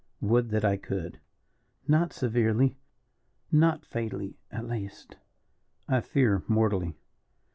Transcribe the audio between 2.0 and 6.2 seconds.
severely not fatally, at least?" "I